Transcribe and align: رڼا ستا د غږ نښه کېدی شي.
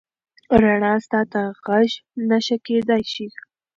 رڼا 0.61 0.93
ستا 1.03 1.19
د 1.31 1.33
غږ 1.65 1.89
نښه 2.29 2.57
کېدی 2.65 3.01
شي. 3.13 3.27